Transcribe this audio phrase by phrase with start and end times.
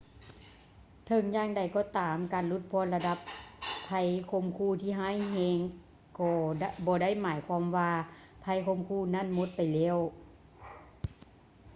[1.05, 3.17] ເຖິງຢ່າງໃດກໍຕາມ ການຫຼຸດຜ່ອນລະດັບ
[3.85, 3.89] ໄພ
[4.31, 5.59] ຂົ່ມຂູ່ທີ່ຮ້າຍແຮງ
[6.19, 6.31] ກໍ
[6.85, 7.91] ບໍ່ໄດ້ໝາຍຄວາມວ່າ
[8.41, 9.97] ໄພຂົ່ມຂູ່ນັ້ນໝົດໄປແລ້ວ